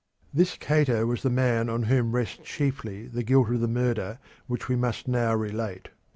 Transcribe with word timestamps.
This 0.33 0.55
Cato 0.57 1.05
was 1.05 1.21
the 1.21 1.29
man 1.29 1.69
on 1.69 1.83
whom 1.83 2.13
rests 2.15 2.39
chiefly 2.43 3.05
the 3.05 3.21
guilt 3.21 3.51
of 3.51 3.59
the 3.59 3.67
murder 3.67 4.17
which 4.47 4.67
we 4.67 4.75
must 4.75 5.07
now 5.07 5.35
relate. 5.35 5.89